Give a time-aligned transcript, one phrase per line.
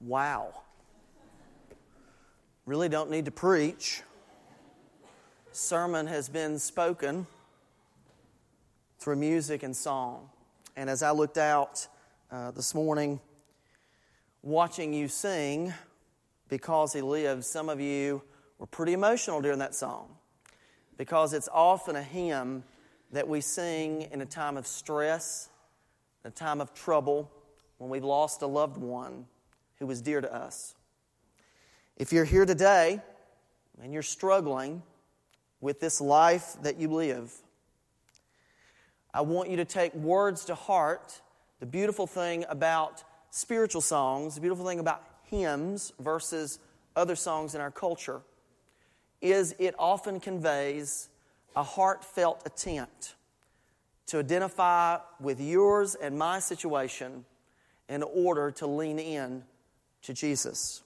[0.00, 0.54] Wow.
[2.64, 4.00] Really don't need to preach.
[5.52, 7.26] Sermon has been spoken
[8.98, 10.30] through music and song.
[10.74, 11.86] And as I looked out
[12.30, 13.20] uh, this morning,
[14.42, 15.74] watching you sing,
[16.48, 18.22] Because He Lives, some of you
[18.58, 20.16] were pretty emotional during that song
[20.96, 22.64] because it's often a hymn
[23.12, 25.50] that we sing in a time of stress,
[26.24, 27.30] a time of trouble,
[27.76, 29.26] when we've lost a loved one
[29.80, 30.74] who was dear to us.
[31.96, 33.00] If you're here today
[33.82, 34.82] and you're struggling
[35.60, 37.32] with this life that you live,
[39.12, 41.20] I want you to take words to heart.
[41.58, 46.58] The beautiful thing about spiritual songs, the beautiful thing about hymns versus
[46.94, 48.20] other songs in our culture,
[49.20, 51.08] is it often conveys
[51.56, 53.14] a heartfelt attempt
[54.06, 57.24] to identify with yours and my situation
[57.88, 59.42] in order to lean in
[60.02, 60.82] to Jesus.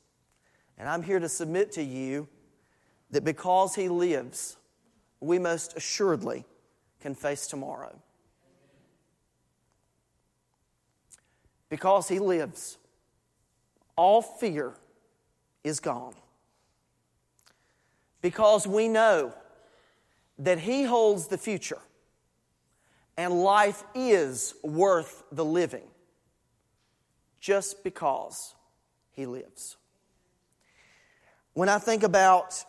[0.79, 2.29] And I'm here to submit to you
[3.11, 4.57] that because He lives,
[5.21, 6.45] we most assuredly
[7.01, 7.97] can face tomorrow.
[11.69, 12.79] Because He lives,
[13.97, 14.75] all fear
[15.63, 16.15] is gone.
[18.21, 19.35] Because we know
[20.39, 21.79] that He holds the future
[23.17, 25.87] and life is worth the living
[27.41, 28.55] just because
[29.15, 29.77] He lives.
[31.55, 32.65] When I think about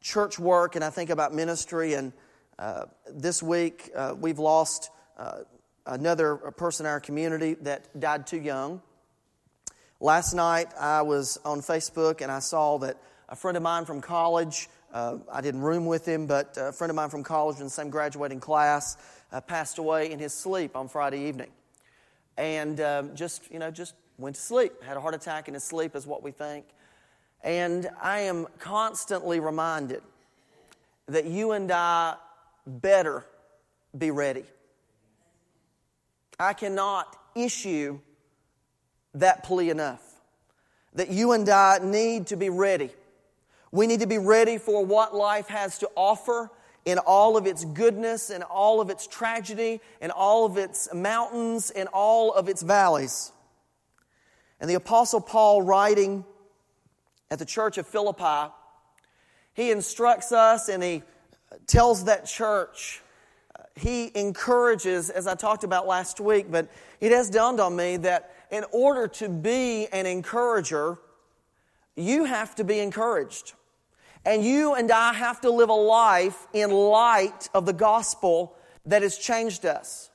[0.00, 2.12] church work and I think about ministry, and
[2.58, 5.38] uh, this week uh, we've lost uh,
[5.86, 8.82] another person in our community that died too young.
[10.00, 12.96] Last night I was on Facebook and I saw that
[13.28, 16.90] a friend of mine from college, uh, I didn't room with him, but a friend
[16.90, 18.96] of mine from college in the same graduating class
[19.30, 21.50] uh, passed away in his sleep on Friday evening.
[22.36, 25.64] And um, just, you know, just went to sleep, had a heart attack in his
[25.64, 26.64] sleep, is what we think.
[27.42, 30.02] And I am constantly reminded
[31.06, 32.16] that you and I
[32.66, 33.26] better
[33.96, 34.44] be ready.
[36.38, 38.00] I cannot issue
[39.14, 40.02] that plea enough.
[40.94, 42.90] That you and I need to be ready.
[43.70, 46.50] We need to be ready for what life has to offer
[46.84, 51.70] in all of its goodness, in all of its tragedy, in all of its mountains,
[51.70, 53.32] in all of its valleys.
[54.60, 56.24] And the Apostle Paul, writing
[57.30, 58.52] at the church of Philippi,
[59.54, 61.02] he instructs us and he
[61.66, 63.02] tells that church,
[63.58, 66.68] uh, he encourages, as I talked about last week, but
[67.00, 70.98] it has dawned on me that in order to be an encourager,
[71.96, 73.52] you have to be encouraged.
[74.24, 79.02] And you and I have to live a life in light of the gospel that
[79.02, 80.10] has changed us.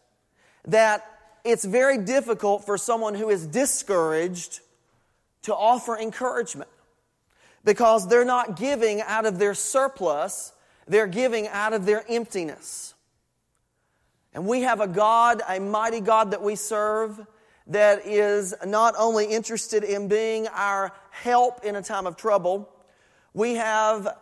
[0.66, 1.06] That
[1.44, 4.60] it's very difficult for someone who is discouraged
[5.44, 6.70] to offer encouragement
[7.64, 10.54] because they're not giving out of their surplus,
[10.88, 12.94] they're giving out of their emptiness.
[14.34, 17.26] And we have a God, a mighty God that we serve,
[17.68, 22.70] that is not only interested in being our help in a time of trouble,
[23.34, 24.18] we have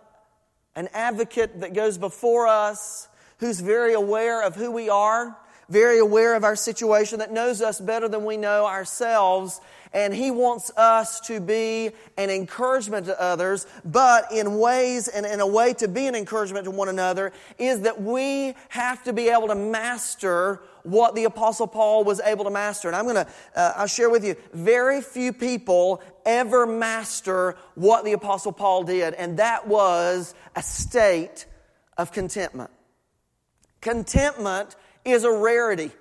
[0.76, 3.08] an advocate that goes before us
[3.40, 5.38] who's very aware of who we are,
[5.70, 9.60] very aware of our situation, that knows us better than we know ourselves,
[9.94, 15.40] and He wants us to be an encouragement to others, but in ways and in
[15.40, 19.30] a way to be an encouragement to one another is that we have to be
[19.30, 22.88] able to master what the Apostle Paul was able to master.
[22.88, 28.06] And I'm going to, uh, I'll share with you, very few people ever master what
[28.06, 31.46] the Apostle Paul did, and that was a state
[31.98, 32.70] of contentment.
[33.82, 34.76] Contentment
[35.08, 35.92] is a rarity.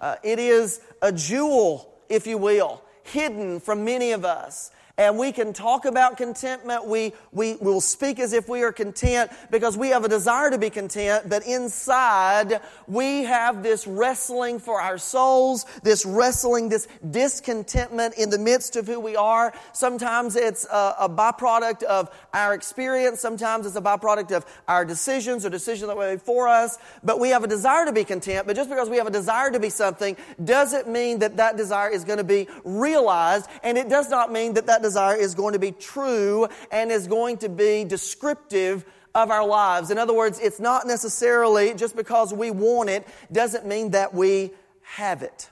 [0.00, 4.70] Uh, it is a jewel, if you will hidden from many of us.
[4.96, 6.86] And we can talk about contentment.
[6.86, 10.58] We, we will speak as if we are content because we have a desire to
[10.58, 18.14] be content, but inside we have this wrestling for our souls, this wrestling, this discontentment
[18.16, 19.52] in the midst of who we are.
[19.72, 23.18] Sometimes it's a, a byproduct of our experience.
[23.18, 26.78] Sometimes it's a byproduct of our decisions or decisions that were made for us.
[27.02, 29.50] But we have a desire to be content, but just because we have a desire
[29.50, 33.50] to be something doesn't mean that that desire is going to be realized.
[33.64, 37.08] And it does not mean that that desire is going to be true and is
[37.08, 38.84] going to be descriptive
[39.14, 39.90] of our lives.
[39.90, 44.50] In other words, it's not necessarily just because we want it doesn't mean that we
[44.82, 45.50] have it.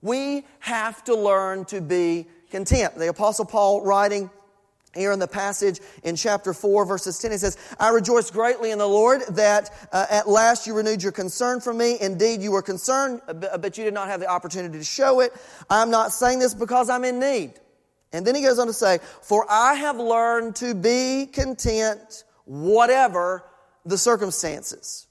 [0.00, 2.96] We have to learn to be content.
[2.96, 4.30] The apostle Paul writing
[4.94, 8.78] here in the passage in chapter 4 verses 10 he says i rejoice greatly in
[8.78, 12.60] the lord that uh, at last you renewed your concern for me indeed you were
[12.60, 15.32] concerned but you did not have the opportunity to show it
[15.70, 17.54] i'm not saying this because i'm in need
[18.12, 23.44] And then he goes on to say, For I have learned to be content, whatever
[23.84, 25.06] the circumstances.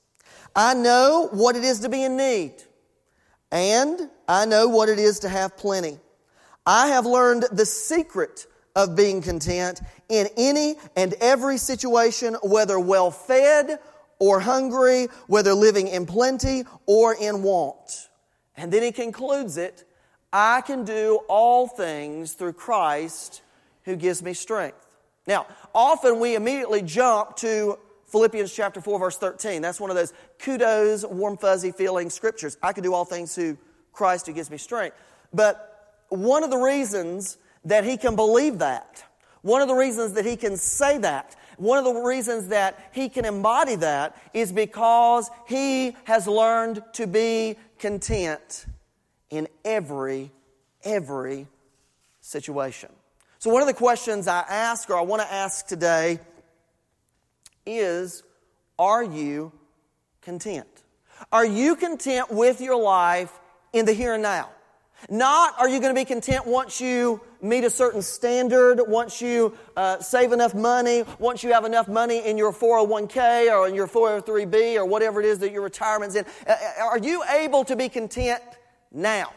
[0.55, 2.53] I know what it is to be in need,
[3.51, 5.97] and I know what it is to have plenty.
[6.65, 8.45] I have learned the secret
[8.75, 13.79] of being content in any and every situation, whether well fed
[14.19, 18.09] or hungry, whether living in plenty or in want.
[18.55, 19.85] And then he concludes it
[20.33, 23.41] I can do all things through Christ
[23.83, 24.87] who gives me strength.
[25.27, 25.45] Now,
[25.75, 29.61] often we immediately jump to Philippians chapter 4, verse 13.
[29.61, 32.57] That's one of those kudos, warm, fuzzy feeling scriptures.
[32.61, 33.57] I can do all things through
[33.93, 34.97] Christ who gives me strength.
[35.33, 39.03] But one of the reasons that he can believe that,
[39.41, 43.07] one of the reasons that he can say that, one of the reasons that he
[43.07, 48.65] can embody that is because he has learned to be content
[49.31, 50.31] in every,
[50.83, 51.47] every
[52.19, 52.89] situation.
[53.39, 56.19] So, one of the questions I ask or I want to ask today
[57.65, 58.21] is
[58.77, 59.51] Are you
[60.21, 60.67] content?
[61.31, 63.31] Are you content with your life
[63.73, 64.49] in the here and now?
[65.09, 69.57] Not are you going to be content once you meet a certain standard, once you
[69.75, 73.87] uh, save enough money, once you have enough money in your 401k or in your
[73.87, 76.25] 403b or whatever it is that your retirement's in.
[76.79, 78.43] Are you able to be content
[78.91, 79.33] now?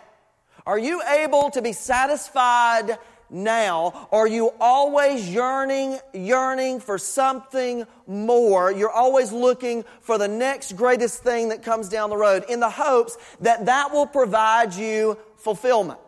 [0.67, 2.99] Are you able to be satisfied
[3.31, 4.09] now?
[4.11, 8.73] Are you always yearning, yearning for something more?
[8.73, 12.71] You're always looking for the next greatest thing that comes down the road in the
[12.71, 16.01] hopes that that will provide you fulfillment.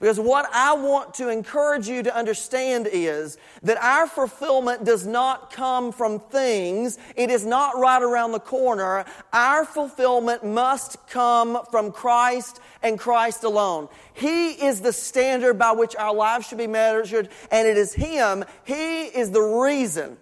[0.00, 5.52] Because what I want to encourage you to understand is that our fulfillment does not
[5.52, 6.98] come from things.
[7.16, 9.04] It is not right around the corner.
[9.32, 13.88] Our fulfillment must come from Christ and Christ alone.
[14.14, 18.44] He is the standard by which our lives should be measured, and it is Him.
[18.64, 20.16] He is the reason.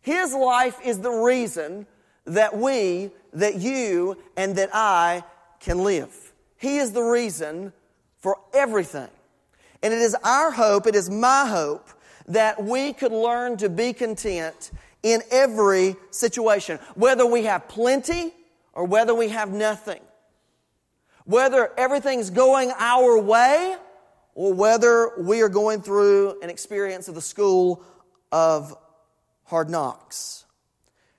[0.00, 1.86] His life is the reason
[2.24, 5.24] that we, that you, and that I
[5.60, 6.32] can live.
[6.56, 7.74] He is the reason
[8.24, 9.10] for everything.
[9.82, 11.90] And it is our hope, it is my hope,
[12.26, 14.70] that we could learn to be content
[15.02, 18.32] in every situation, whether we have plenty
[18.72, 20.00] or whether we have nothing.
[21.26, 23.76] Whether everything's going our way
[24.34, 27.84] or whether we are going through an experience of the school
[28.32, 28.74] of
[29.44, 30.46] hard knocks.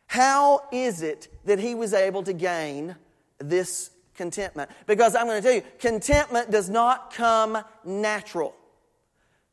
[0.08, 2.96] How is it that he was able to gain
[3.38, 4.70] this contentment.
[4.88, 8.56] Because I'm going to tell you, contentment does not come natural.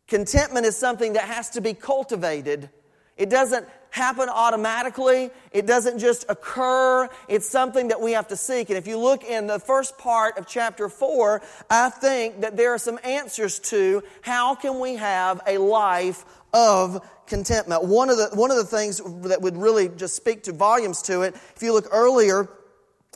[0.07, 2.69] Contentment is something that has to be cultivated.
[3.17, 5.31] It doesn't happen automatically.
[5.53, 7.09] It doesn't just occur.
[7.29, 8.71] It's something that we have to seek.
[8.71, 12.73] And if you look in the first part of chapter 4, I think that there
[12.73, 16.25] are some answers to how can we have a life
[16.55, 17.85] of contentment.
[17.85, 21.23] One of the, one of the things that would really just speak to volumes to
[21.23, 22.49] it, if you look earlier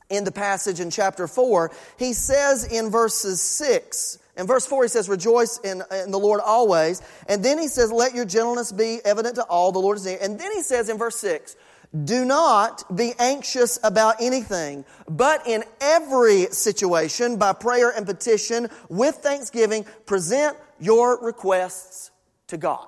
[0.08, 4.88] in the passage in chapter 4, he says in verses 6, in verse 4, he
[4.88, 7.00] says, Rejoice in, in, the Lord always.
[7.26, 9.72] And then he says, Let your gentleness be evident to all.
[9.72, 10.18] The Lord is near.
[10.20, 11.56] And then he says in verse 6,
[12.04, 19.16] Do not be anxious about anything, but in every situation, by prayer and petition, with
[19.16, 22.10] thanksgiving, present your requests
[22.48, 22.86] to God.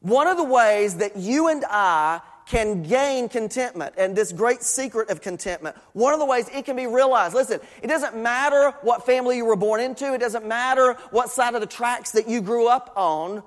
[0.00, 2.20] One of the ways that you and I
[2.52, 5.74] can gain contentment and this great secret of contentment.
[5.94, 9.46] One of the ways it can be realized, listen, it doesn't matter what family you
[9.46, 12.92] were born into, it doesn't matter what side of the tracks that you grew up
[12.94, 13.42] on.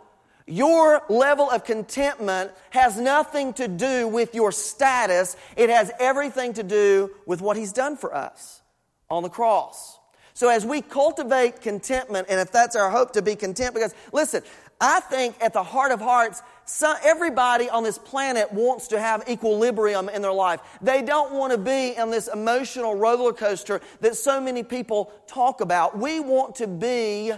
[0.48, 5.36] Your level of contentment has nothing to do with your status.
[5.56, 8.64] It has everything to do with what He's done for us
[9.08, 10.00] on the cross.
[10.34, 14.42] So as we cultivate contentment, and if that's our hope to be content, because listen,
[14.82, 19.28] I think at the heart of hearts, some, everybody on this planet wants to have
[19.30, 20.62] equilibrium in their life.
[20.82, 25.62] They don't want to be in this emotional roller coaster that so many people talk
[25.62, 25.98] about.
[25.98, 27.34] We want to be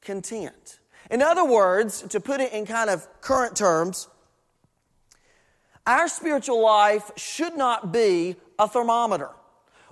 [0.00, 0.78] content.
[1.10, 4.08] In other words, to put it in kind of current terms,
[5.86, 9.30] our spiritual life should not be a thermometer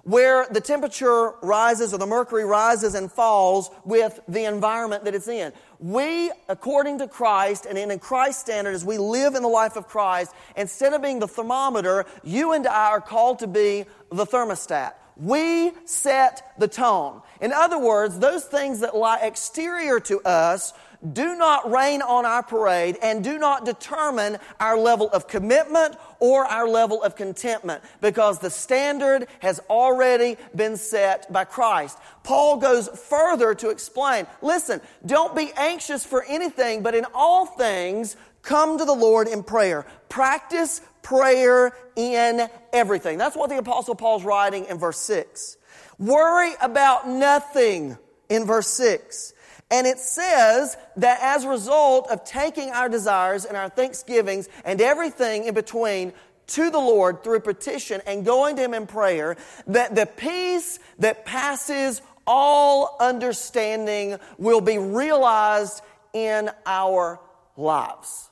[0.04, 5.28] where the temperature rises or the mercury rises and falls with the environment that it's
[5.28, 5.52] in.
[5.78, 9.86] We, according to Christ and in Christ's standard, as we live in the life of
[9.86, 14.92] Christ, instead of being the thermometer, you and I are called to be the thermostat.
[15.16, 17.22] We set the tone.
[17.40, 20.72] In other words, those things that lie exterior to us
[21.12, 26.44] do not rain on our parade and do not determine our level of commitment or
[26.44, 31.98] our level of contentment because the standard has already been set by Christ.
[32.24, 38.16] Paul goes further to explain listen, don't be anxious for anything, but in all things,
[38.42, 39.86] come to the Lord in prayer.
[40.08, 43.18] Practice prayer in everything.
[43.18, 45.56] That's what the Apostle Paul's writing in verse 6.
[45.98, 47.96] Worry about nothing
[48.28, 49.32] in verse 6.
[49.70, 54.80] And it says that as a result of taking our desires and our thanksgivings and
[54.80, 56.12] everything in between
[56.48, 61.26] to the Lord through petition and going to Him in prayer, that the peace that
[61.26, 65.82] passes all understanding will be realized
[66.14, 67.20] in our
[67.56, 68.30] lives.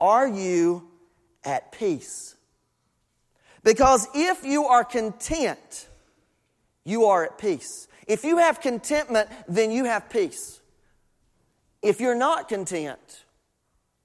[0.00, 0.88] Are you
[1.44, 2.34] at peace?
[3.62, 5.88] Because if you are content,
[6.84, 7.85] you are at peace.
[8.06, 10.60] If you have contentment, then you have peace.
[11.82, 13.24] If you're not content,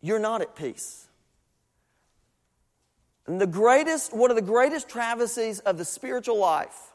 [0.02, 1.08] you're not at peace.
[3.28, 6.92] And the greatest, one of the greatest travesties of the spiritual life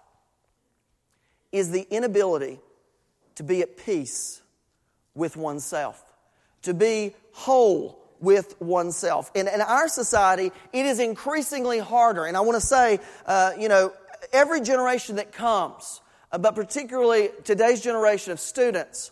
[1.52, 2.60] is the inability
[3.36, 4.42] to be at peace
[5.14, 6.02] with oneself,
[6.62, 9.30] to be whole with oneself.
[9.34, 12.24] And in our society, it is increasingly harder.
[12.24, 13.92] And I want to say, uh, you know,
[14.32, 16.00] every generation that comes,
[16.36, 19.10] Uh, but particularly today's generation of students,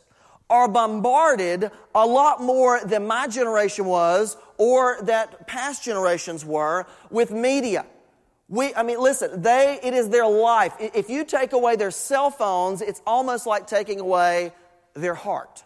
[0.50, 7.30] are bombarded a lot more than my generation was or that past generations were with
[7.30, 7.86] media.
[8.50, 10.74] We, I mean, listen, they, it is their life.
[10.78, 14.52] If you take away their cell phones, it's almost like taking away
[14.92, 15.64] their heart.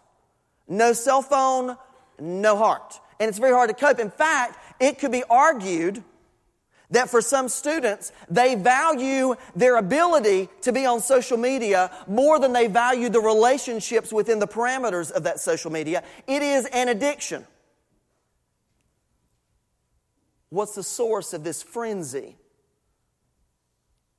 [0.69, 1.77] No cell phone,
[2.21, 3.01] no heart.
[3.19, 3.99] And it's very hard to cope.
[3.99, 6.05] In fact, it could be argued
[6.91, 12.53] that for some students, they value their ability to be on social media more than
[12.53, 16.03] they value the relationships within the parameters of that social media.
[16.27, 17.47] It is an addiction.
[20.51, 22.37] What's the source of this frenzy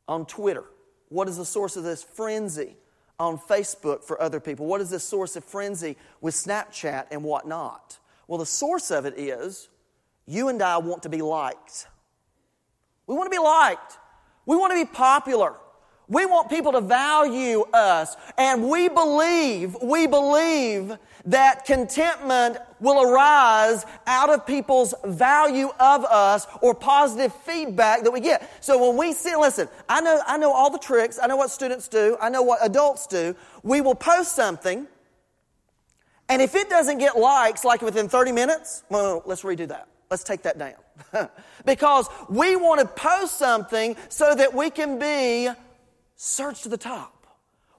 [0.07, 0.65] on Twitter?
[1.09, 2.77] What is the source of this frenzy
[3.19, 4.67] on Facebook for other people?
[4.67, 7.97] What is the source of frenzy with Snapchat and whatnot?
[8.27, 9.69] Well, the source of it is
[10.27, 11.87] you and I want to be liked.
[13.09, 13.97] We want to be liked.
[14.45, 15.55] We want to be popular.
[16.07, 18.15] We want people to value us.
[18.37, 26.45] And we believe, we believe that contentment will arise out of people's value of us
[26.61, 28.47] or positive feedback that we get.
[28.63, 31.17] So when we see, listen, I know, I know all the tricks.
[31.19, 32.15] I know what students do.
[32.21, 33.35] I know what adults do.
[33.63, 34.87] We will post something.
[36.29, 39.87] And if it doesn't get likes like within 30 minutes, well, let's redo that.
[40.09, 40.73] Let's take that down.
[41.65, 45.49] because we want to post something so that we can be
[46.15, 47.15] searched to the top.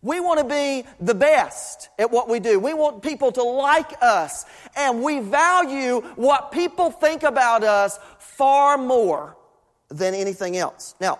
[0.03, 2.59] We want to be the best at what we do.
[2.59, 4.47] We want people to like us.
[4.75, 9.37] And we value what people think about us far more
[9.91, 10.95] than anything else.
[11.01, 11.19] Now,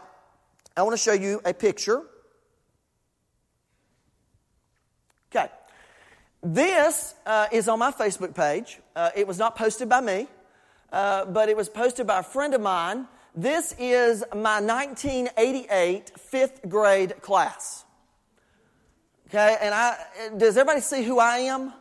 [0.77, 2.03] I want to show you a picture.
[5.31, 5.49] Okay.
[6.43, 8.79] This uh, is on my Facebook page.
[8.97, 10.27] Uh, it was not posted by me.
[10.93, 13.07] Uh, but it was posted by a friend of mine.
[13.35, 17.85] This is my 1988 fifth grade class.
[19.29, 19.97] Okay, and I,
[20.37, 21.73] does everybody see who I am?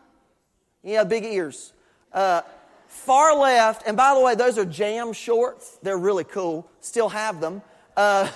[0.84, 1.74] Yeah, big ears.
[2.13, 2.42] Uh,
[2.88, 5.80] far left, and by the way, those are jam shorts.
[5.82, 6.70] They're really cool.
[6.80, 7.63] Still have them.
[7.98, 8.30] Uh,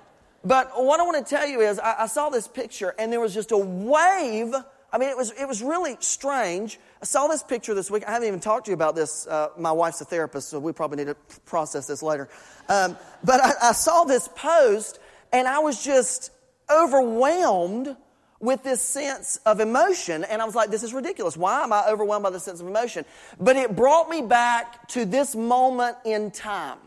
[0.44, 3.20] but what I want to tell you is, I, I saw this picture, and there
[3.20, 4.52] was just a wave
[4.92, 6.78] I mean, it was, it was really strange.
[7.02, 8.04] I saw this picture this week.
[8.06, 9.26] I haven't even talked to you about this.
[9.26, 12.28] Uh, my wife's a therapist, so we probably need to process this later.
[12.68, 14.98] Um, but I, I saw this post,
[15.32, 16.30] and I was just
[16.70, 17.96] overwhelmed
[18.38, 20.24] with this sense of emotion.
[20.24, 21.36] And I was like, this is ridiculous.
[21.36, 23.04] Why am I overwhelmed by this sense of emotion?
[23.40, 26.78] But it brought me back to this moment in time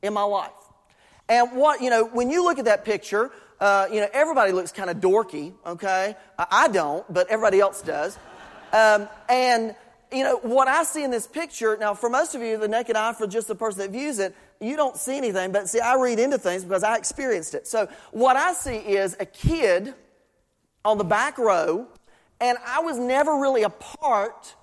[0.00, 0.50] in my life.
[1.28, 3.30] And what, you know, when you look at that picture,
[3.62, 6.16] uh, you know, everybody looks kind of dorky, okay?
[6.36, 8.18] I don't, but everybody else does.
[8.72, 9.76] Um, and,
[10.10, 12.96] you know, what I see in this picture, now for most of you, the naked
[12.96, 15.94] eye, for just the person that views it, you don't see anything, but see, I
[15.94, 17.68] read into things because I experienced it.
[17.68, 19.94] So what I see is a kid
[20.84, 21.86] on the back row,
[22.40, 24.56] and I was never really a part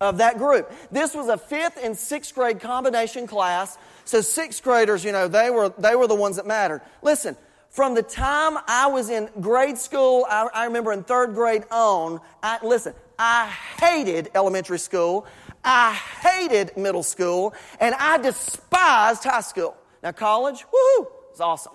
[0.00, 0.72] of that group.
[0.90, 3.78] This was a fifth and sixth grade combination class.
[4.04, 6.82] So sixth graders, you know, they were, they were the ones that mattered.
[7.02, 7.36] Listen,
[7.72, 12.20] from the time I was in grade school, I, I remember in third grade on,
[12.42, 13.46] I, listen, I
[13.80, 15.26] hated elementary school.
[15.64, 19.74] I hated middle school and I despised high school.
[20.02, 21.72] Now, college, woohoo, it's awesome.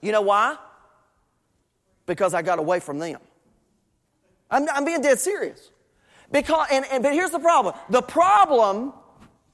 [0.00, 0.56] You know why?
[2.06, 3.18] Because I got away from them.
[4.48, 5.70] I'm, I'm being dead serious.
[6.30, 8.92] Because, and, and, but here's the problem the problem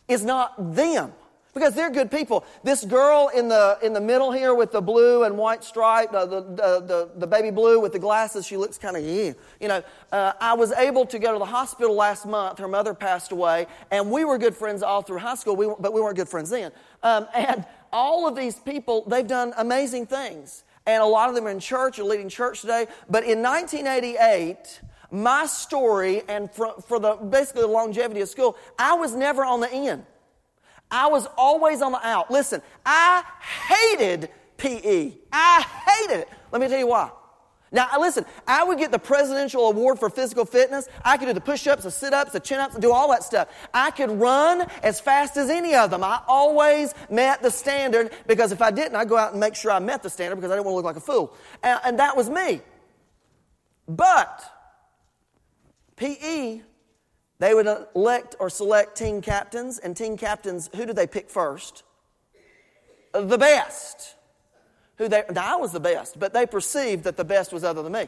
[0.09, 1.13] is not them
[1.55, 2.45] because they're good people.
[2.63, 6.25] This girl in the, in the middle here with the blue and white stripe, uh,
[6.25, 9.83] the, the, the, the, baby blue with the glasses, she looks kind of, you know.
[10.11, 12.59] Uh, I was able to go to the hospital last month.
[12.59, 15.93] Her mother passed away, and we were good friends all through high school, we, but
[15.93, 16.73] we weren't good friends then.
[17.03, 20.65] Um, and all of these people, they've done amazing things.
[20.87, 22.87] And a lot of them are in church or leading church today.
[23.09, 24.81] But in 1988,
[25.13, 29.61] my story and for, for the basically the longevity of school, I was never on
[29.61, 30.05] the end.
[30.93, 32.31] I was always on the out.
[32.31, 35.15] Listen, I hated PE.
[35.33, 36.29] I hated it.
[36.53, 37.11] Let me tell you why.
[37.75, 40.87] Now, listen, I would get the presidential award for physical fitness.
[41.03, 43.11] I could do the push ups, the sit ups, the chin ups, and do all
[43.13, 43.49] that stuff.
[43.73, 46.05] I could run as fast as any of them.
[46.05, 49.71] I always met the standard because if I didn't, I'd go out and make sure
[49.71, 51.35] I met the standard because I didn't want to look like a fool.
[51.63, 52.61] And, and that was me.
[53.89, 54.45] But
[55.97, 56.61] PE
[57.43, 61.83] they would elect or select team captains, and team captains, who did they pick first?
[63.13, 64.15] The best.
[64.99, 67.83] Who they, now I was the best, but they perceived that the best was other
[67.83, 68.07] than me.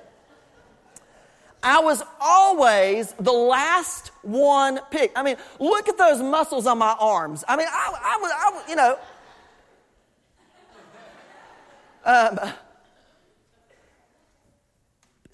[1.64, 5.18] I was always the last one picked.
[5.18, 7.42] I mean, look at those muscles on my arms.
[7.48, 8.98] I mean, I, I was, I was, you know.
[12.04, 12.52] Um,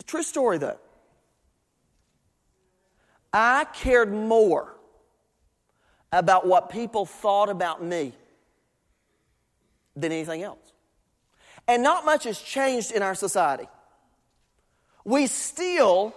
[0.06, 0.78] true story, though.
[3.32, 4.74] I cared more
[6.12, 8.12] about what people thought about me
[9.94, 10.72] than anything else.
[11.68, 13.68] And not much has changed in our society.
[15.04, 16.14] We still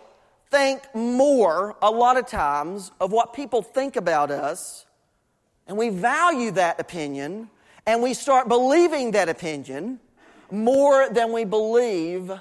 [0.49, 4.85] think more, a lot of times, of what people think about us,
[5.67, 7.49] and we value that opinion,
[7.85, 9.99] and we start believing that opinion
[10.51, 12.31] more than we believe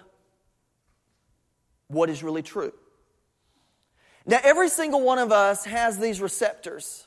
[1.88, 2.72] what is really true.
[4.26, 7.06] Now, every single one of us has these receptors.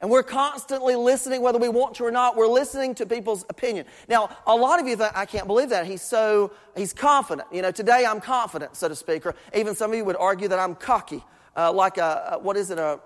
[0.00, 3.86] And we're constantly listening, whether we want to or not, we're listening to people's opinion.
[4.08, 5.86] Now, a lot of you think, I can't believe that.
[5.86, 7.46] He's so, he's confident.
[7.52, 9.24] You know, today I'm confident, so to speak.
[9.26, 11.22] Or even some of you would argue that I'm cocky.
[11.56, 12.98] Uh, like a, what is it, a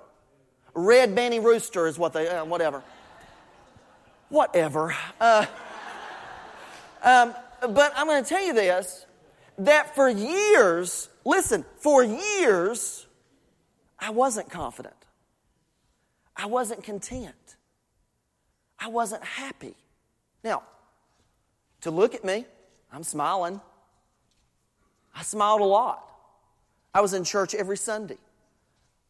[0.75, 2.83] red banty rooster is what they, uh, whatever.
[4.31, 4.97] Whatever.
[5.21, 5.45] Uh,
[7.03, 9.05] um, but I'm going to tell you this,
[9.59, 13.06] that for years, listen, for years,
[13.99, 14.95] I wasn't confident.
[16.37, 17.57] I wasn't content.
[18.79, 19.75] I wasn't happy.
[20.45, 20.63] Now,
[21.81, 22.45] to look at me,
[22.93, 23.61] I'm smiling.
[25.15, 26.07] I smiled a lot.
[26.93, 28.19] I was in church every Sunday.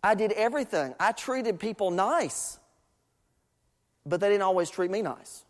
[0.02, 0.94] I did everything.
[1.00, 2.58] I treated people nice,
[4.04, 5.44] but they didn't always treat me nice.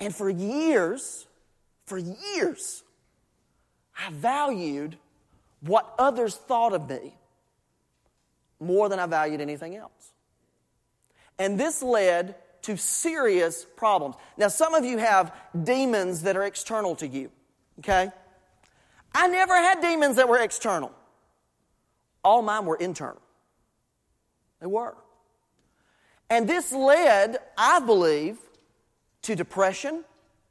[0.00, 1.26] And for years,
[1.86, 2.82] for years,
[3.96, 4.96] I valued
[5.60, 7.14] what others thought of me
[8.60, 10.12] more than I valued anything else.
[11.38, 14.16] And this led to serious problems.
[14.36, 17.30] Now, some of you have demons that are external to you,
[17.80, 18.10] okay?
[19.14, 20.92] I never had demons that were external.
[22.22, 23.20] All mine were internal.
[24.60, 24.96] They were.
[26.30, 28.38] And this led, I believe,
[29.22, 30.04] to depression.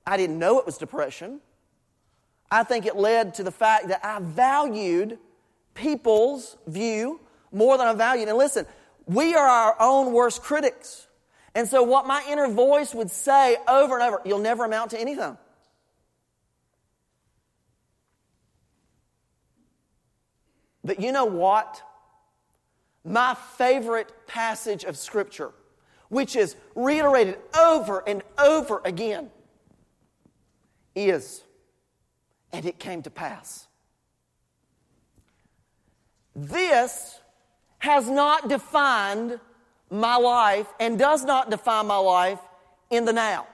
[0.05, 1.39] I didn't know it was depression.
[2.51, 5.17] I think it led to the fact that I valued
[5.73, 7.19] people's view
[7.53, 8.27] more than I valued.
[8.27, 8.65] And listen,
[9.05, 11.07] we are our own worst critics.
[11.55, 14.99] And so, what my inner voice would say over and over, you'll never amount to
[14.99, 15.37] anything.
[20.83, 21.81] But you know what?
[23.05, 25.51] My favorite passage of Scripture,
[26.09, 29.29] which is reiterated over and over again,
[30.95, 31.43] is,
[32.51, 33.67] and it came to pass.
[36.35, 37.19] This
[37.83, 39.41] has not defined
[39.91, 42.39] my life and does not define my life
[42.89, 43.45] in the now.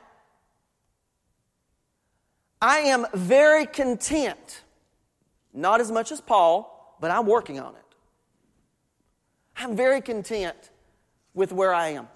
[2.62, 4.62] I am very content,
[5.52, 7.96] not as much as Paul, but I'm working on it.
[9.58, 10.70] I'm very content
[11.34, 12.08] with where I am.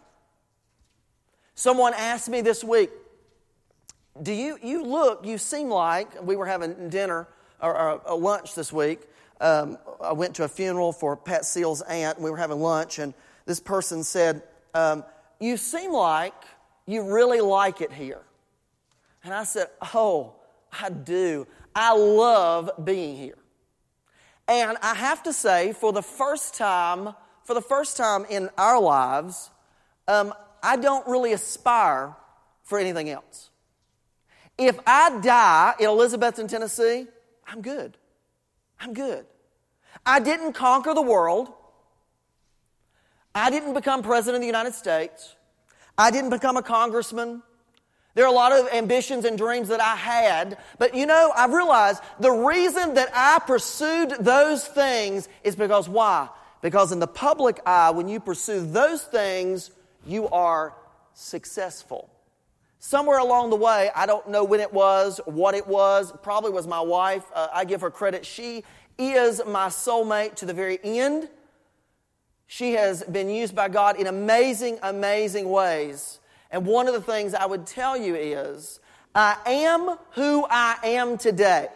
[1.55, 2.91] Someone asked me this week,
[4.21, 7.27] do you, you look, you seem like, we were having dinner
[7.59, 9.01] or, or lunch this week,
[9.43, 13.13] um, I went to a funeral for Pat Seal's aunt, we were having lunch, and
[13.45, 14.41] this person said,
[14.73, 15.03] um,
[15.39, 16.33] You seem like
[16.85, 18.21] you really like it here.
[19.23, 20.35] And I said, Oh,
[20.71, 21.45] I do.
[21.75, 23.37] I love being here.
[24.47, 28.79] And I have to say, for the first time, for the first time in our
[28.79, 29.49] lives,
[30.07, 32.15] um, I don't really aspire
[32.63, 33.49] for anything else.
[34.57, 37.07] If I die in Elizabethton, Tennessee,
[37.45, 37.97] I'm good.
[38.79, 39.25] I'm good.
[40.05, 41.51] I didn't conquer the world.
[43.35, 45.35] I didn't become president of the United States.
[45.97, 47.41] I didn't become a congressman.
[48.15, 51.51] There are a lot of ambitions and dreams that I had, but you know, I've
[51.51, 56.29] realized the reason that I pursued those things is because why?
[56.61, 59.71] Because in the public eye, when you pursue those things,
[60.05, 60.75] you are
[61.13, 62.09] successful.
[62.77, 66.67] Somewhere along the way, I don't know when it was, what it was, probably was
[66.67, 67.23] my wife.
[67.33, 68.25] Uh, I give her credit.
[68.25, 68.63] She
[68.97, 71.29] is my soulmate to the very end.
[72.47, 76.19] She has been used by God in amazing, amazing ways.
[76.51, 78.79] And one of the things I would tell you is
[79.15, 81.67] I am who I am today,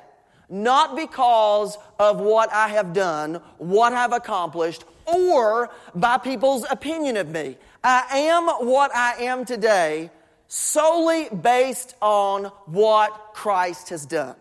[0.49, 7.30] not because of what I have done, what I've accomplished, or by people's opinion of
[7.30, 7.58] me.
[7.84, 10.12] I am what I am today
[10.47, 14.36] solely based on what Christ has done.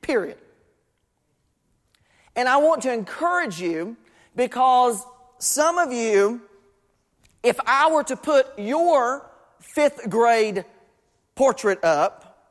[0.00, 0.38] Period.
[2.34, 3.96] And I want to encourage you
[4.34, 5.04] because
[5.38, 6.42] some of you,
[7.42, 10.64] if I were to put your fifth grade
[11.34, 12.50] portrait up,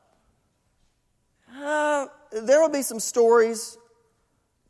[1.56, 3.78] uh, there would be some stories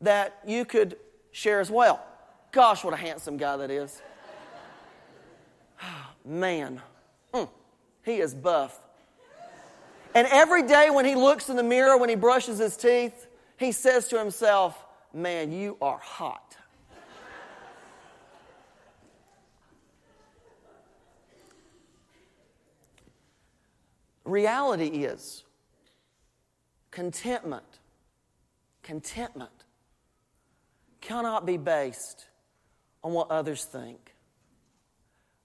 [0.00, 0.96] that you could
[1.30, 2.04] share as well.
[2.50, 4.02] Gosh, what a handsome guy that is.
[6.24, 6.80] Man.
[7.32, 7.48] Mm.
[8.04, 8.78] He is buff.
[10.14, 13.72] And every day when he looks in the mirror, when he brushes his teeth, he
[13.72, 16.56] says to himself, Man, you are hot.
[24.24, 25.44] Reality is
[26.90, 27.80] contentment.
[28.82, 29.50] Contentment
[31.00, 32.26] cannot be based
[33.04, 34.14] on what others think.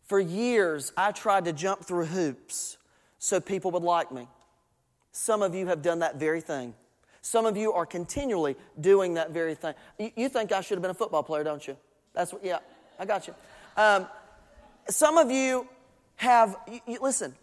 [0.03, 2.77] For years, I tried to jump through hoops
[3.19, 4.27] so people would like me.
[5.11, 6.75] Some of you have done that very thing.
[7.21, 9.73] Some of you are continually doing that very thing.
[9.97, 11.77] You, think I should have been a football player, don't you?
[12.13, 12.59] That's what, yeah,
[12.99, 13.35] I got you.
[13.75, 14.07] Um,
[14.89, 15.67] some of you
[16.15, 17.35] have, you, you, listen,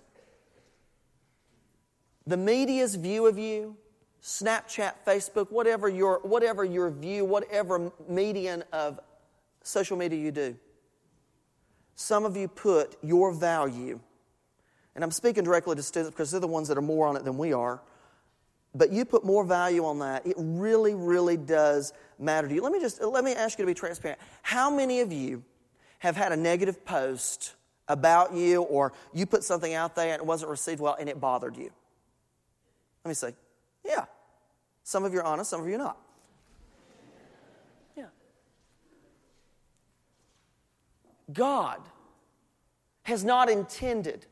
[2.27, 3.77] the media's view of you,
[4.23, 8.99] Snapchat, Facebook, whatever your, whatever your view, whatever median of
[9.63, 10.57] social media you do,
[11.95, 14.01] some of you put your value,
[14.95, 17.25] and I'm speaking directly to students because they're the ones that are more on it
[17.25, 17.81] than we are,
[18.75, 20.27] but you put more value on that.
[20.27, 22.63] It really, really does matter to you.
[22.63, 24.21] Let me just let me ask you to be transparent.
[24.43, 25.43] How many of you
[26.01, 27.55] have had a negative post
[27.89, 31.21] about you, or you put something out there and it wasn't received well and it
[31.21, 31.71] bothered you?
[33.05, 33.35] Let me say,
[33.85, 34.07] yeah.
[34.83, 35.99] Some of you are honest, some of you are not.
[37.97, 38.07] Yeah.
[41.33, 41.81] God
[43.05, 44.27] has not intended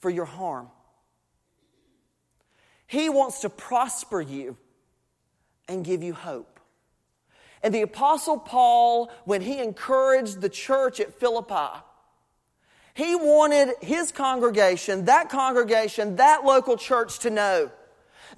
[0.00, 0.68] for your harm.
[2.88, 4.56] He wants to prosper you
[5.68, 6.58] and give you hope.
[7.62, 11.78] And the Apostle Paul, when he encouraged the church at Philippi,
[12.94, 17.70] he wanted his congregation, that congregation, that local church to know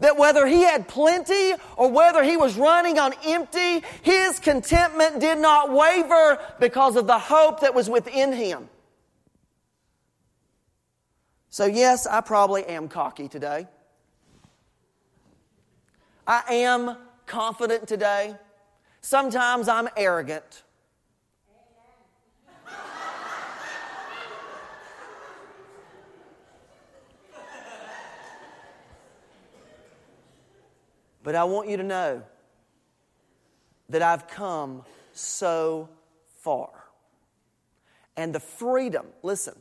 [0.00, 5.38] that whether he had plenty or whether he was running on empty, his contentment did
[5.38, 8.68] not waver because of the hope that was within him.
[11.50, 13.68] So, yes, I probably am cocky today.
[16.30, 18.36] I am confident today.
[19.00, 20.62] Sometimes I'm arrogant.
[31.24, 32.22] But I want you to know
[33.88, 35.88] that I've come so
[36.38, 36.70] far.
[38.16, 39.54] And the freedom, listen,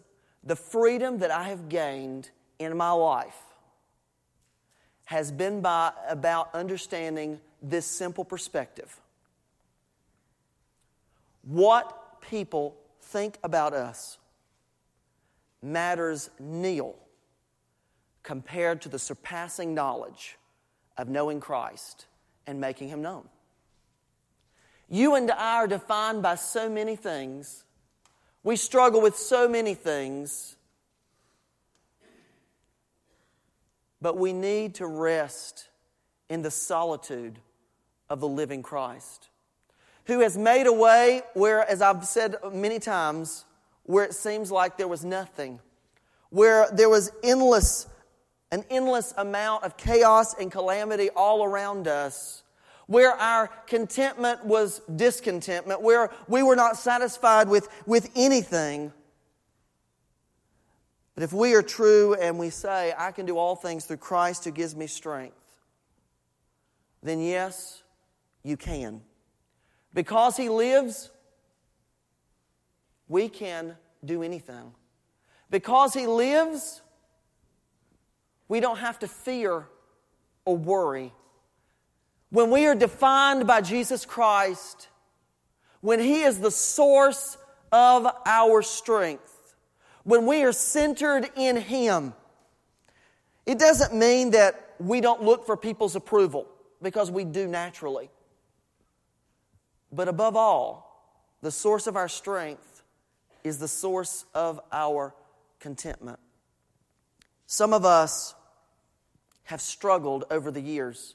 [0.44, 2.30] the freedom that I have gained
[2.60, 3.49] in my life
[5.10, 8.96] has been by, about understanding this simple perspective.
[11.42, 14.20] What people think about us
[15.64, 16.96] matters nil
[18.22, 20.38] compared to the surpassing knowledge
[20.96, 22.06] of knowing Christ
[22.46, 23.28] and making Him known.
[24.90, 27.64] You and I are defined by so many things.
[28.44, 30.56] We struggle with so many things.
[34.02, 35.70] But we need to rest
[36.30, 37.40] in the solitude
[38.10, 39.30] of the living Christ,
[40.06, 43.46] who has made a way where, as I've said many times,
[43.84, 45.60] where it seems like there was nothing,
[46.30, 47.88] where there was endless
[48.52, 52.44] an endless amount of chaos and calamity all around us,
[52.88, 58.92] where our contentment was discontentment, where we were not satisfied with, with anything.
[61.20, 64.46] But if we are true and we say, I can do all things through Christ
[64.46, 65.36] who gives me strength,
[67.04, 67.84] then yes,
[68.42, 69.02] you can.
[69.94, 71.12] Because He lives,
[73.10, 74.72] we can do anything.
[75.50, 76.82] Because He lives,
[78.48, 79.68] we don't have to fear
[80.46, 81.12] or worry.
[82.30, 84.88] When we are defined by Jesus Christ,
[85.82, 87.38] when He is the source
[87.74, 89.29] of our strength,
[90.10, 92.16] when we are centered in Him,
[93.46, 96.48] it doesn't mean that we don't look for people's approval
[96.82, 98.10] because we do naturally.
[99.92, 102.82] But above all, the source of our strength
[103.44, 105.14] is the source of our
[105.60, 106.18] contentment.
[107.46, 108.34] Some of us
[109.44, 111.14] have struggled over the years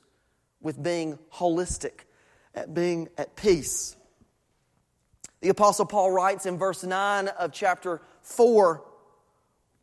[0.60, 2.04] with being holistic,
[2.54, 3.96] at being at peace.
[5.40, 8.82] The Apostle Paul writes in verse 9 of chapter 4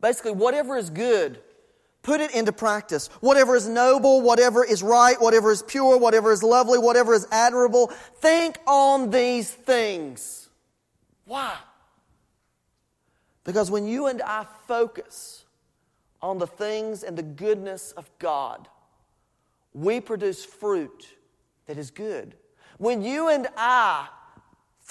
[0.01, 1.39] basically, whatever is good,
[2.01, 3.07] put it into practice.
[3.21, 7.87] Whatever is noble, whatever is right, whatever is pure, whatever is lovely, whatever is admirable,
[8.17, 10.49] think on these things.
[11.25, 11.55] Why?
[13.43, 15.45] Because when you and I focus
[16.21, 18.67] on the things and the goodness of God,
[19.73, 21.07] we produce fruit
[21.67, 22.35] that is good.
[22.77, 24.07] When you and I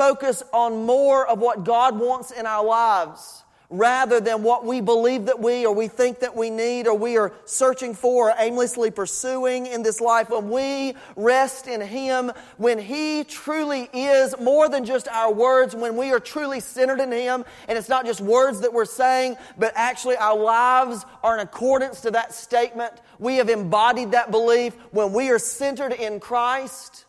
[0.01, 5.27] focus on more of what God wants in our lives, rather than what we believe
[5.27, 8.91] that we or we think that we need or we are searching for or aimlessly
[8.91, 10.31] pursuing in this life.
[10.31, 15.99] When we rest in Him, when He truly is more than just our words, when
[15.99, 19.75] we are truly centered in Him, and it's not just words that we're saying, but
[19.77, 22.95] actually our lives are in accordance to that statement.
[23.19, 24.75] We have embodied that belief.
[24.93, 27.05] When we are centered in Christ,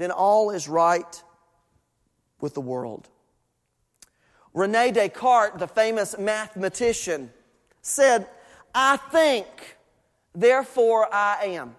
[0.00, 1.22] then all is right
[2.40, 3.10] with the world.
[4.54, 7.30] Rene Descartes, the famous mathematician,
[7.82, 8.26] said,
[8.74, 9.76] I think,
[10.34, 11.76] therefore I am.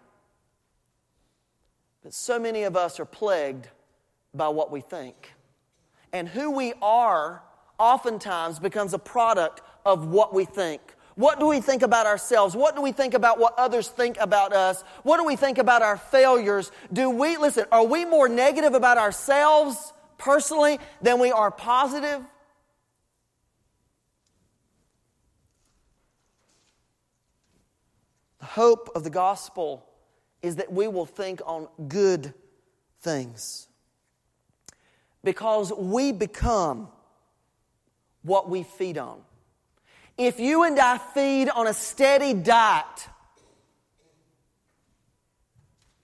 [2.04, 3.68] But so many of us are plagued
[4.36, 5.34] by what we think.
[6.14, 7.42] And who we are
[7.80, 10.94] oftentimes becomes a product of what we think.
[11.22, 12.56] What do we think about ourselves?
[12.56, 14.82] What do we think about what others think about us?
[15.04, 16.72] What do we think about our failures?
[16.92, 22.24] Do we, listen, are we more negative about ourselves personally than we are positive?
[28.40, 29.86] The hope of the gospel
[30.42, 32.34] is that we will think on good
[33.02, 33.68] things.
[35.24, 36.88] Because we become
[38.24, 39.22] what we feed on.
[40.18, 43.08] If you and I feed on a steady diet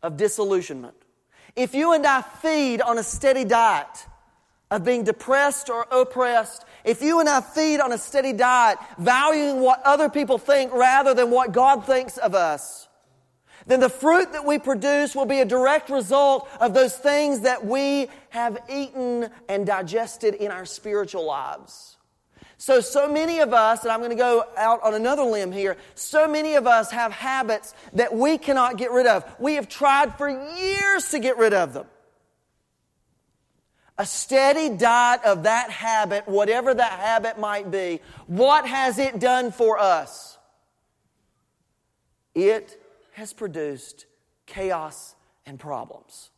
[0.02, 0.96] of disillusionment,
[1.56, 4.06] if you and I feed on a steady diet
[4.70, 9.62] of being depressed or oppressed, if you and I feed on a steady diet, valuing
[9.62, 12.88] what other people think rather than what God thinks of us,
[13.66, 17.66] then the fruit that we produce will be a direct result of those things that
[17.66, 21.97] we have eaten and digested in our spiritual lives.
[22.60, 25.78] So, so many of us, and I'm going to go out on another limb here,
[25.94, 29.24] so many of us have habits that we cannot get rid of.
[29.40, 31.86] We have tried for years to get rid of them
[33.98, 39.52] a steady diet of that habit, whatever that habit might be, what has it done
[39.52, 40.38] for us?
[42.36, 42.80] It
[43.14, 44.06] has produced
[44.46, 45.16] chaos
[45.46, 46.30] and problems.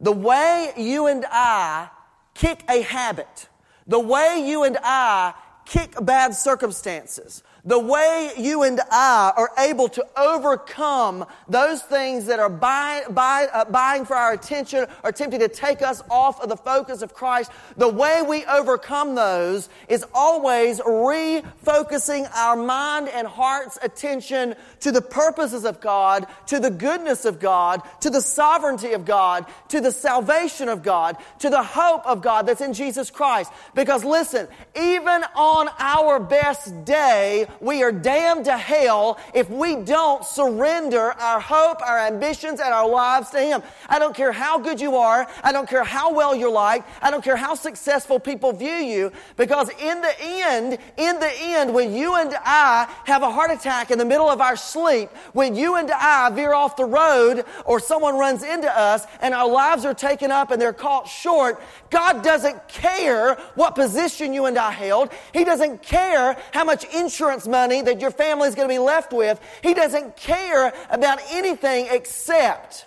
[0.00, 1.90] The way you and I
[2.34, 3.48] kick a habit,
[3.88, 9.88] the way you and I kick bad circumstances, the way you and I are able
[9.90, 15.40] to overcome those things that are buy, buy, uh, buying for our attention or attempting
[15.40, 20.04] to take us off of the focus of Christ, the way we overcome those is
[20.14, 27.24] always refocusing our mind and heart's attention to the purposes of God, to the goodness
[27.24, 32.06] of God, to the sovereignty of God, to the salvation of God, to the hope
[32.06, 33.52] of God that's in Jesus Christ.
[33.74, 40.24] Because listen, even on our best day, we are damned to hell if we don't
[40.24, 43.62] surrender our hope, our ambitions, and our lives to Him.
[43.88, 45.28] I don't care how good you are.
[45.42, 46.88] I don't care how well you're liked.
[47.02, 51.72] I don't care how successful people view you because in the end, in the end,
[51.72, 55.54] when you and I have a heart attack in the middle of our sleep, when
[55.54, 59.84] you and I veer off the road or someone runs into us and our lives
[59.84, 64.70] are taken up and they're caught short, God doesn't care what position you and I
[64.70, 65.10] held.
[65.32, 69.12] He doesn't care how much insurance money that your family is going to be left
[69.12, 69.40] with.
[69.62, 72.86] He doesn't care about anything except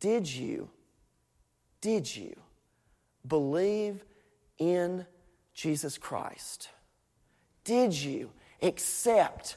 [0.00, 0.70] did you,
[1.80, 2.36] did you
[3.26, 4.04] believe
[4.58, 5.06] in
[5.54, 6.68] Jesus Christ?
[7.64, 8.30] Did you
[8.62, 9.56] accept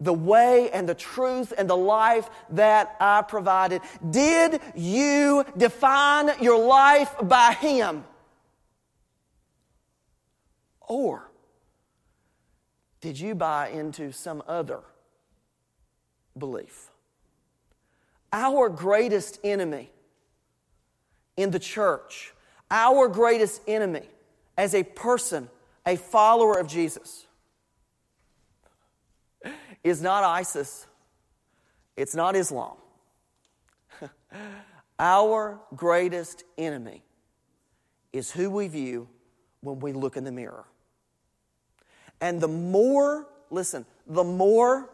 [0.00, 3.80] the way and the truth and the life that I provided?
[4.10, 8.04] Did you define your life by Him?
[10.80, 11.27] Or
[13.00, 14.80] did you buy into some other
[16.36, 16.90] belief?
[18.32, 19.90] Our greatest enemy
[21.36, 22.34] in the church,
[22.70, 24.08] our greatest enemy
[24.56, 25.48] as a person,
[25.86, 27.26] a follower of Jesus,
[29.84, 30.86] is not ISIS,
[31.96, 32.76] it's not Islam.
[34.98, 37.02] Our greatest enemy
[38.12, 39.08] is who we view
[39.60, 40.64] when we look in the mirror.
[42.20, 44.90] And the more, listen, the more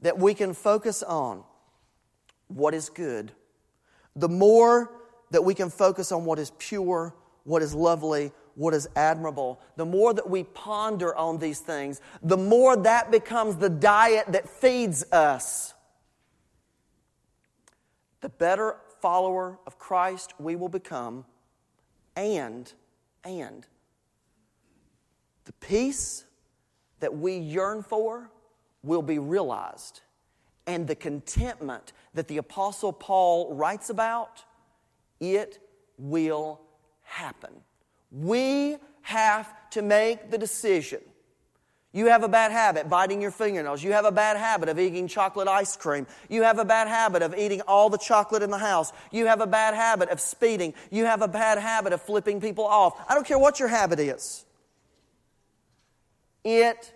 [0.00, 1.44] that we can focus on
[2.48, 3.32] what is good,
[4.16, 4.92] the more
[5.30, 9.86] that we can focus on what is pure, what is lovely, what is admirable, the
[9.86, 15.04] more that we ponder on these things, the more that becomes the diet that feeds
[15.10, 15.74] us,
[18.20, 21.24] the better follower of Christ we will become,
[22.14, 22.72] and,
[23.24, 23.66] and,
[25.44, 26.24] the peace
[27.02, 28.30] that we yearn for
[28.82, 30.00] will be realized.
[30.66, 34.44] And the contentment that the Apostle Paul writes about,
[35.20, 35.58] it
[35.98, 36.60] will
[37.02, 37.50] happen.
[38.12, 41.00] We have to make the decision.
[41.92, 43.82] You have a bad habit biting your fingernails.
[43.82, 46.06] You have a bad habit of eating chocolate ice cream.
[46.30, 48.92] You have a bad habit of eating all the chocolate in the house.
[49.10, 50.72] You have a bad habit of speeding.
[50.90, 52.94] You have a bad habit of flipping people off.
[53.08, 54.46] I don't care what your habit is.
[56.44, 56.92] It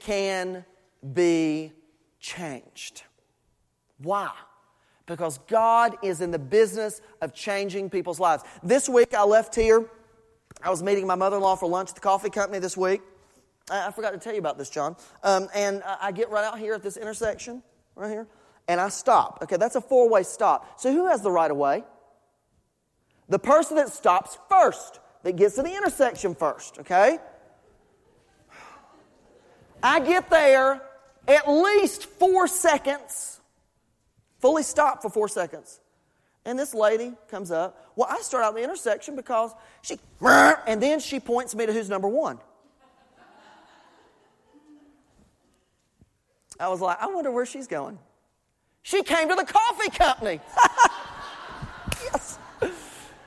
[0.00, 0.64] can
[1.12, 1.72] be
[2.18, 3.02] changed.
[3.98, 4.30] Why?
[5.06, 8.42] Because God is in the business of changing people's lives.
[8.62, 9.88] This week I left here
[10.62, 13.00] I was meeting my mother in law for lunch at the coffee company this week.
[13.70, 14.96] I forgot to tell you about this, John.
[15.22, 17.62] Um, and I get right out here at this intersection,
[17.94, 18.26] right here,
[18.68, 19.38] and I stop.
[19.42, 20.80] Okay, that's a four way stop.
[20.80, 21.84] So who has the right of way?
[23.28, 27.18] The person that stops first, that gets to the intersection first, okay?
[29.82, 30.80] I get there
[31.28, 33.40] at least four seconds,
[34.40, 35.80] fully stop for four seconds.
[36.44, 37.92] And this lady comes up.
[37.96, 41.88] Well, I start out the intersection because she, and then she points me to who's
[41.88, 42.38] number one.
[46.58, 47.98] I was like, I wonder where she's going.
[48.82, 50.40] She came to the coffee company.
[52.04, 52.38] yes.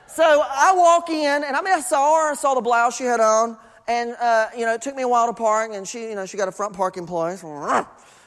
[0.06, 3.04] So I walk in, and I mean, I saw her, I saw the blouse she
[3.04, 6.08] had on, and, uh, you know, it took me a while to park, and she,
[6.08, 7.44] you know, she got a front parking place.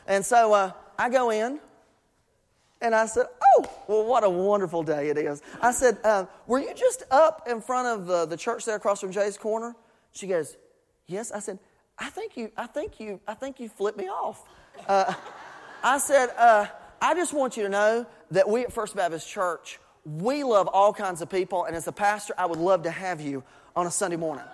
[0.07, 1.59] And so uh, I go in,
[2.81, 3.25] and I said,
[3.57, 5.41] Oh, well, what a wonderful day it is.
[5.61, 9.01] I said, uh, Were you just up in front of the, the church there across
[9.01, 9.75] from Jay's Corner?
[10.11, 10.57] She goes,
[11.07, 11.31] Yes.
[11.31, 11.59] I said,
[11.97, 14.43] I think you, I think you, I think you flipped me off.
[14.87, 15.13] Uh,
[15.83, 16.67] I said, uh,
[17.01, 20.93] I just want you to know that we at First Baptist Church, we love all
[20.93, 23.43] kinds of people, and as a pastor, I would love to have you
[23.75, 24.45] on a Sunday morning.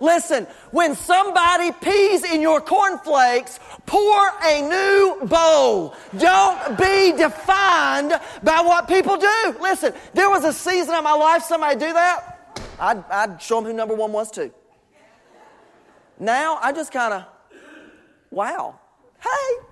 [0.00, 5.94] Listen, when somebody pees in your cornflakes, pour a new bowl.
[6.16, 9.56] Don't be defined by what people do.
[9.60, 13.70] Listen, there was a season of my life somebody do that, I'd, I'd show them
[13.70, 14.50] who number one was too.
[16.18, 17.24] Now I just kind of,
[18.30, 18.78] wow,
[19.22, 19.66] hey.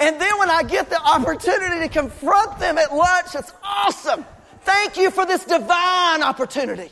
[0.00, 4.24] And then when I get the opportunity to confront them at lunch, it's awesome.
[4.62, 6.90] Thank you for this divine opportunity.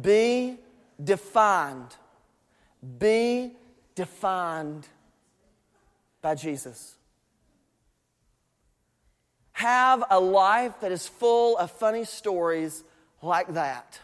[0.00, 0.58] Be
[1.02, 1.96] defined.
[2.98, 3.52] Be
[3.94, 4.86] defined
[6.20, 6.96] by Jesus.
[9.52, 12.84] Have a life that is full of funny stories
[13.22, 14.00] like that.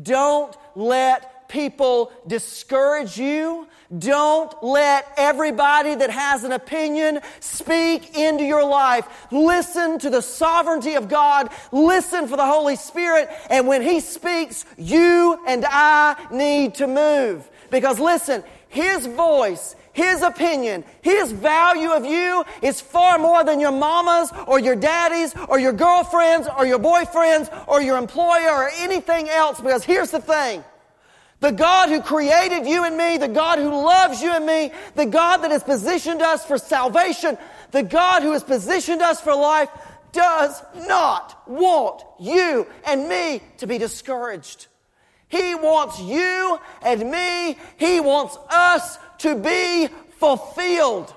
[0.00, 3.66] Don't let people discourage you.
[3.98, 9.08] Don't let everybody that has an opinion speak into your life.
[9.32, 11.50] Listen to the sovereignty of God.
[11.72, 13.30] Listen for the Holy Spirit.
[13.48, 17.48] And when He speaks, you and I need to move.
[17.70, 23.72] Because listen, His voice his opinion, his value of you is far more than your
[23.72, 29.28] mama's or your daddy's or your girlfriend's or your boyfriend's or your employer or anything
[29.28, 29.60] else.
[29.60, 30.62] Because here's the thing
[31.40, 35.06] the God who created you and me, the God who loves you and me, the
[35.06, 37.38] God that has positioned us for salvation,
[37.70, 39.68] the God who has positioned us for life,
[40.12, 44.66] does not want you and me to be discouraged.
[45.28, 51.14] He wants you and me, He wants us to be fulfilled.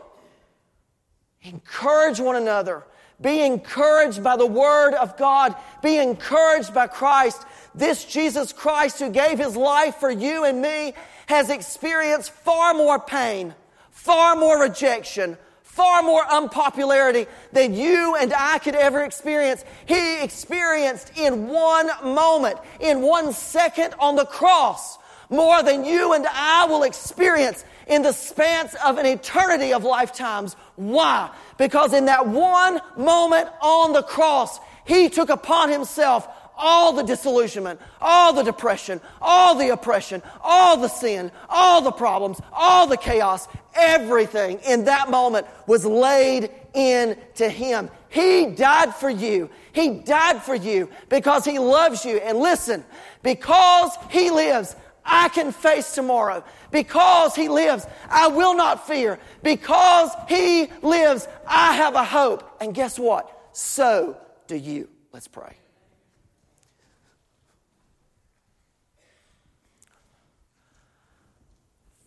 [1.44, 2.84] Encourage one another.
[3.22, 5.56] Be encouraged by the Word of God.
[5.84, 7.46] Be encouraged by Christ.
[7.76, 10.94] This Jesus Christ who gave His life for you and me
[11.28, 13.54] has experienced far more pain,
[13.92, 19.64] far more rejection, far more unpopularity than you and I could ever experience.
[19.86, 24.98] He experienced in one moment, in one second on the cross,
[25.30, 30.56] more than you and I will experience in the span of an eternity of lifetimes.
[30.76, 31.30] Why?
[31.62, 37.80] Because in that one moment on the cross, He took upon Himself all the disillusionment,
[38.02, 43.48] all the depression, all the oppression, all the sin, all the problems, all the chaos,
[43.76, 47.92] everything in that moment was laid into Him.
[48.10, 49.48] He died for you.
[49.72, 52.18] He died for you because He loves you.
[52.18, 52.84] And listen,
[53.22, 56.44] because He lives, I can face tomorrow.
[56.72, 59.20] Because He lives, I will not fear.
[59.44, 62.58] Because He lives, I have a hope.
[62.62, 63.50] And guess what?
[63.54, 64.90] So do you.
[65.12, 65.56] Let's pray.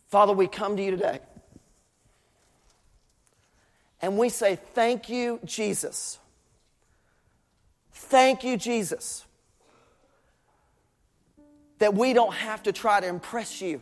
[0.07, 1.19] Father, we come to you today
[4.01, 6.19] and we say, Thank you, Jesus.
[7.91, 9.25] Thank you, Jesus,
[11.79, 13.81] that we don't have to try to impress you.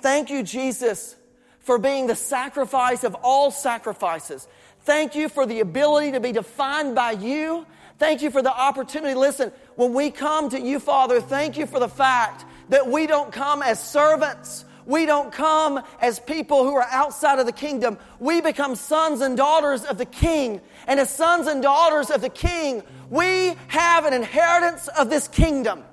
[0.00, 1.16] Thank you, Jesus,
[1.60, 4.46] for being the sacrifice of all sacrifices.
[4.80, 7.66] Thank you for the ability to be defined by you.
[7.98, 9.14] Thank you for the opportunity.
[9.14, 13.32] Listen, when we come to you, Father, thank you for the fact that we don't
[13.32, 17.98] come as servants we don't come as people who are outside of the kingdom.
[18.18, 20.62] We become sons and daughters of the king.
[20.86, 25.84] And as sons and daughters of the king, we have an inheritance of this kingdom.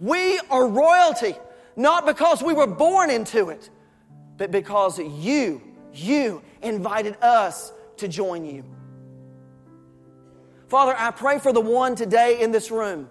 [0.00, 1.36] We are royalty,
[1.76, 3.70] not because we were born into it,
[4.36, 8.64] but because you, you invited us to join you.
[10.68, 13.10] Father, I pray for the one today in this room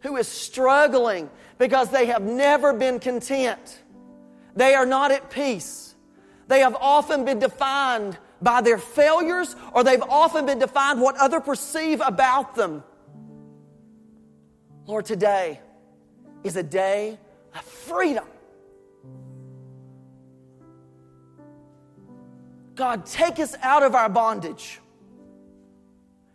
[0.00, 3.82] who is struggling because they have never been content
[4.54, 5.94] they are not at peace.
[6.48, 11.40] They have often been defined by their failures, or they've often been defined what other
[11.40, 12.82] perceive about them.
[14.86, 15.60] Lord, today
[16.44, 17.18] is a day
[17.54, 18.24] of freedom.
[22.74, 24.80] God, take us out of our bondage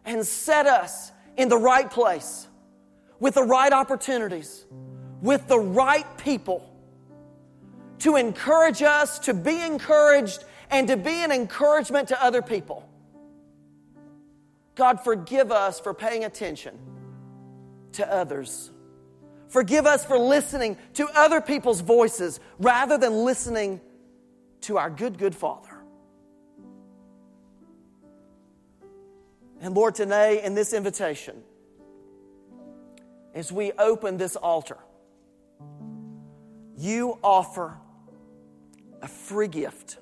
[0.06, 2.48] and set us in the right place
[3.20, 4.66] with the right opportunities,
[5.22, 6.74] with the right people
[8.00, 12.88] to encourage us to be encouraged and to be an encouragement to other people.
[14.76, 16.78] God, forgive us for paying attention
[17.94, 18.72] to others.
[19.50, 23.82] Forgive us for listening to other people's voices rather than listening
[24.62, 25.70] to our good, good Father.
[29.62, 31.42] And Lord, today in this invitation,
[33.34, 34.78] as we open this altar,
[36.78, 37.78] you offer
[39.02, 39.98] a free gift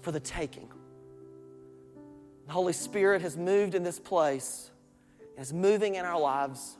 [0.00, 0.68] for the taking.
[2.46, 4.70] The Holy Spirit has moved in this place,
[5.36, 6.76] is moving in our lives.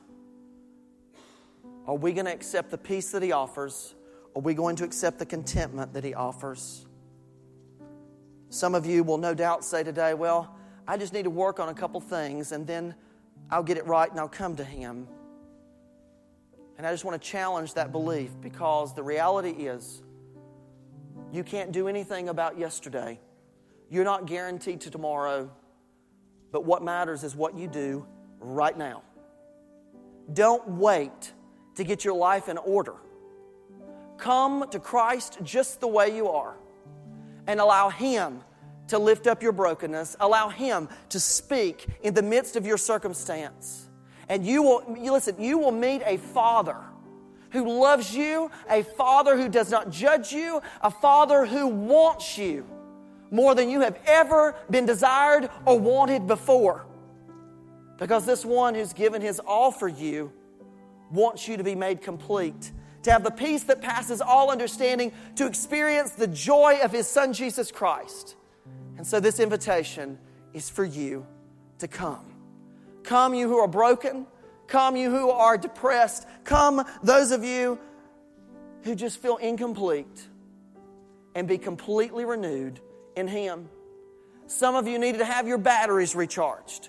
[1.88, 3.94] Are we going to accept the peace that He offers?
[4.36, 6.86] Are we going to accept the contentment that He offers?
[8.50, 10.54] Some of you will no doubt say today, Well,
[10.86, 12.94] I just need to work on a couple things and then
[13.50, 15.08] I'll get it right and I'll come to Him.
[16.76, 20.02] And I just want to challenge that belief because the reality is
[21.32, 23.18] you can't do anything about yesterday.
[23.88, 25.50] You're not guaranteed to tomorrow.
[26.52, 28.06] But what matters is what you do
[28.38, 29.02] right now.
[30.32, 31.32] Don't wait
[31.78, 32.94] to get your life in order.
[34.18, 36.56] Come to Christ just the way you are
[37.46, 38.40] and allow Him
[38.88, 40.16] to lift up your brokenness.
[40.18, 43.88] Allow Him to speak in the midst of your circumstance.
[44.28, 46.76] And you will, you listen, you will meet a father
[47.50, 52.66] who loves you, a father who does not judge you, a father who wants you
[53.30, 56.86] more than you have ever been desired or wanted before.
[57.98, 60.32] Because this one who's given his all for you
[61.10, 65.46] wants you to be made complete, to have the peace that passes all understanding, to
[65.46, 68.36] experience the joy of his son Jesus Christ.
[68.96, 70.18] And so this invitation
[70.52, 71.26] is for you
[71.78, 72.34] to come.
[73.04, 74.26] Come, you who are broken.
[74.66, 76.26] Come, you who are depressed.
[76.44, 77.78] Come, those of you
[78.82, 80.26] who just feel incomplete.
[81.34, 82.80] And be completely renewed
[83.14, 83.68] in Him.
[84.48, 86.88] Some of you needed to have your batteries recharged.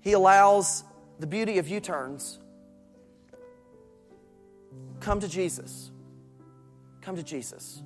[0.00, 0.82] He allows
[1.18, 2.38] the beauty of U turns.
[5.00, 5.90] Come to Jesus.
[7.00, 7.82] Come to Jesus.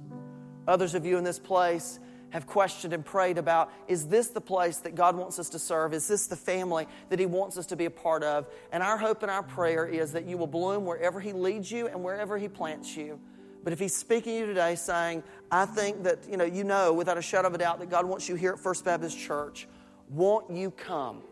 [0.66, 1.98] Others of you in this place
[2.30, 5.92] have questioned and prayed about is this the place that God wants us to serve?
[5.92, 8.46] Is this the family that He wants us to be a part of?
[8.72, 11.88] And our hope and our prayer is that you will bloom wherever He leads you
[11.88, 13.20] and wherever He plants you.
[13.62, 16.92] But if He's speaking to you today saying, I think that, you know, you know
[16.92, 19.66] without a shadow of a doubt that God wants you here at First Baptist Church,
[20.08, 21.22] won't you come?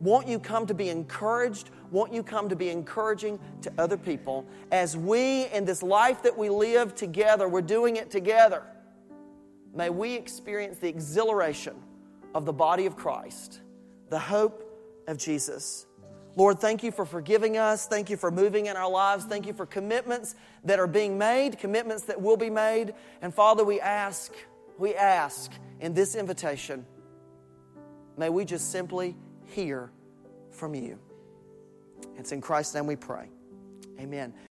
[0.00, 1.70] Won't you come to be encouraged?
[1.90, 6.36] Won't you come to be encouraging to other people as we, in this life that
[6.36, 8.62] we live together, we're doing it together
[9.74, 11.76] May we experience the exhilaration
[12.34, 13.60] of the body of Christ,
[14.10, 14.64] the hope
[15.06, 15.86] of Jesus.
[16.36, 17.86] Lord, thank you for forgiving us.
[17.86, 19.24] Thank you for moving in our lives.
[19.24, 20.34] Thank you for commitments
[20.64, 22.94] that are being made, commitments that will be made.
[23.22, 24.32] And Father, we ask,
[24.78, 26.86] we ask in this invitation,
[28.16, 29.16] may we just simply
[29.48, 29.90] hear
[30.50, 30.98] from you.
[32.16, 33.28] It's in Christ's name we pray.
[33.98, 34.32] Amen.